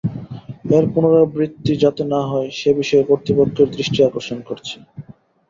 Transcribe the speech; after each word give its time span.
এর 0.71 0.85
পুনরাবৃত্তি 0.93 1.73
যাতে 1.83 2.03
না 2.13 2.21
হয়, 2.29 2.49
সে 2.59 2.69
বিষয়ে 2.79 3.07
কর্তৃপক্ষের 3.09 3.67
দৃষ্টি 3.75 3.99
আকর্ষণ 4.03 4.39
করছি। 4.49 4.75